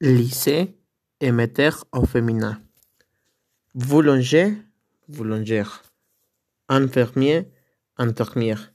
lycée, 0.00 0.78
émetteur 1.20 1.84
au 1.92 2.06
féminin. 2.06 2.62
Boulanger, 3.74 4.56
boulangère. 5.08 5.82
Infirmier, 6.68 7.50
infirmière. 7.96 8.72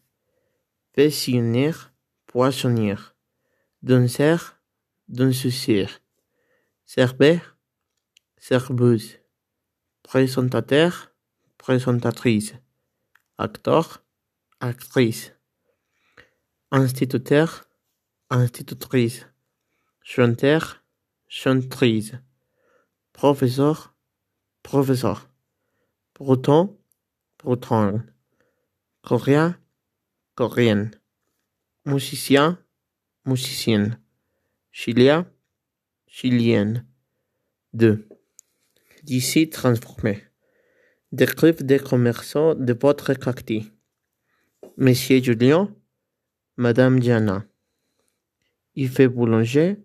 Pensionnaire, 0.93 1.93
poissonnière. 2.27 3.15
Danseur, 3.81 4.57
danseuse. 5.07 5.87
Serveur, 6.85 7.57
serveuse. 8.37 9.17
Présentateur, 10.03 11.13
présentatrice. 11.57 12.53
Acteur, 13.37 14.03
actrice. 14.59 15.31
Instituteur, 16.71 17.63
institutrice. 18.29 19.25
Chanteur, 20.01 20.82
chantrice. 21.33 22.13
Professeur, 23.11 23.95
professeur. 24.61 25.33
Breton, 26.13 26.77
bretonne. 27.39 28.05
Coréen, 29.01 29.57
coréenne. 30.35 30.91
Musicien, 31.85 32.59
musicienne. 33.25 33.99
Chilien, 34.71 35.27
chilienne. 36.05 36.85
2. 37.73 38.07
D'ici 39.01 39.49
transformé. 39.49 40.23
Décrive 41.11 41.65
des 41.65 41.79
commerçants 41.79 42.53
de 42.53 42.73
votre 42.79 43.15
quartier. 43.15 43.65
Monsieur 44.77 45.21
Julien, 45.21 45.75
Madame 46.57 46.99
Diana. 46.99 47.43
Il 48.75 48.87
fait 48.87 49.07
boulanger, 49.07 49.83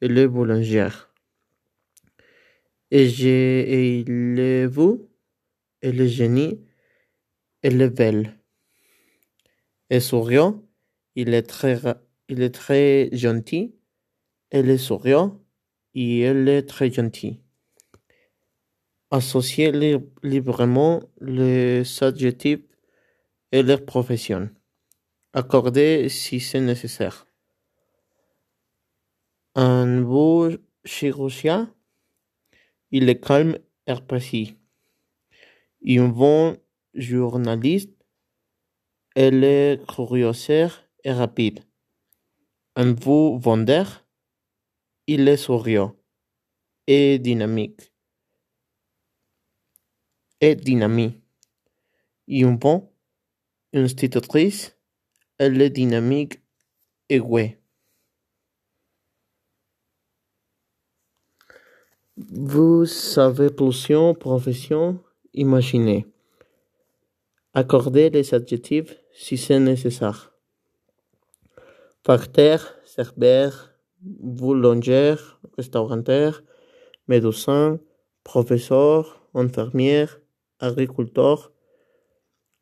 elle 0.00 0.18
est 0.18 0.28
boulangère. 0.28 1.12
Et 2.90 3.08
j'ai, 3.08 4.00
et 4.00 4.66
vous, 4.66 5.10
elle 5.82 6.00
est 6.00 6.08
génie, 6.08 6.64
elle 7.62 7.80
est 7.82 7.90
belle. 7.90 8.38
Et 9.90 10.00
souriant, 10.00 10.62
il 11.14 11.34
est 11.34 11.42
très, 11.42 11.80
il 12.28 12.42
est 12.42 12.54
très 12.54 13.10
gentil, 13.12 13.74
elle 14.50 14.70
est 14.70 14.78
souriant, 14.78 15.42
et 15.94 16.20
elle 16.20 16.48
est 16.48 16.62
très 16.62 16.90
gentille. 16.90 17.40
Associez 19.10 19.72
li- 19.72 19.96
librement 20.22 21.00
les 21.20 21.82
adjectifs 22.02 22.60
et 23.52 23.62
leur 23.62 23.84
profession. 23.84 24.50
Accordez 25.32 26.08
si 26.08 26.40
c'est 26.40 26.60
nécessaire. 26.60 27.27
Un 29.60 30.02
beau 30.02 30.50
chirurgien, 30.84 31.74
il 32.92 33.08
est 33.08 33.18
calme 33.18 33.58
et 33.88 34.00
précis. 34.06 34.56
Un 35.84 36.06
bon 36.06 36.56
journaliste, 36.94 37.90
elle 39.16 39.42
est 39.42 39.84
curieuse 39.88 40.48
et 41.02 41.10
rapide. 41.10 41.64
Un 42.76 42.92
beau 42.92 43.36
vendeur, 43.36 44.06
il 45.08 45.26
est 45.26 45.36
souriant 45.36 45.96
et 46.86 47.18
dynamique. 47.18 47.92
Et 50.40 50.54
dynamique. 50.54 51.20
Un 52.30 52.52
bon 52.52 52.92
institutrice, 53.74 54.78
elle 55.36 55.60
est 55.60 55.70
dynamique 55.70 56.40
et 57.08 57.18
ouais. 57.18 57.58
Vous 62.20 62.84
savez 62.84 63.48
plusieurs 63.48 64.18
professions 64.18 64.98
imaginer. 65.34 66.04
Accordez 67.54 68.10
les 68.10 68.34
adjectifs 68.34 68.96
si 69.12 69.36
c'est 69.36 69.60
nécessaire. 69.60 70.34
Facteur, 72.04 72.74
serveur, 72.84 73.70
boulanger, 74.00 75.14
restaurateur, 75.56 76.42
médecin, 77.06 77.78
professeur, 78.24 79.24
infirmière, 79.34 80.20
agriculteur. 80.58 81.52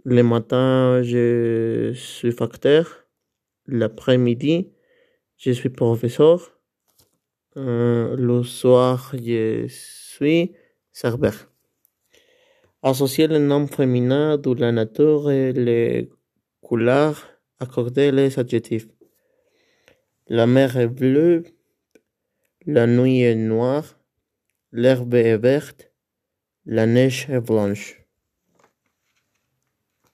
Le 0.05 0.23
matin, 0.23 1.01
je 1.03 1.93
suis 1.95 2.33
facteur. 2.33 3.07
L'après-midi, 3.67 4.71
je 5.39 5.53
suis 5.53 5.71
professeur. 5.71 6.56
Euh, 7.57 8.17
le 8.17 8.43
soir, 8.43 9.15
je 9.15 9.67
suis 9.69 10.53
serveur. 10.93 11.51
Associer 12.83 13.29
le 13.29 13.39
nom 13.39 13.67
féminin 13.67 14.37
de 14.37 14.53
la 14.53 14.73
nature 14.73 15.31
et 15.31 15.55
les 15.55 16.11
couleurs, 16.61 17.27
accorder 17.59 18.13
les 18.13 18.39
adjectifs. 18.39 18.89
La 20.29 20.47
mer 20.47 20.77
est 20.77 20.89
bleue, 20.89 21.45
la 22.67 22.87
nuit 22.87 23.23
est 23.23 23.35
noire, 23.35 23.99
l'herbe 24.73 25.15
est 25.15 25.39
verte, 25.39 25.91
la 26.67 26.85
neige 26.87 27.27
est 27.31 27.41
blanche. 27.41 28.06